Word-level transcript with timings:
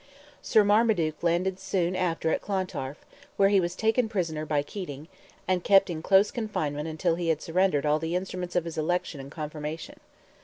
Sir 0.41 0.63
Marmaduke 0.63 1.21
landed 1.21 1.59
soon 1.59 1.95
after 1.95 2.31
at 2.31 2.41
Clontarf, 2.41 3.05
where 3.37 3.49
he 3.49 3.59
was 3.59 3.75
taken 3.75 4.09
prisoner 4.09 4.47
by 4.47 4.63
Keating, 4.63 5.07
and 5.47 5.63
kept 5.63 5.91
in 5.91 6.01
close 6.01 6.31
confinement 6.31 6.87
until 6.87 7.13
he 7.13 7.27
had 7.29 7.39
surrendered 7.39 7.85
all 7.85 7.99
the 7.99 8.15
instruments 8.15 8.55
of 8.55 8.65
his 8.65 8.79
election 8.79 9.19
and 9.19 9.29
confirmation. 9.29 9.99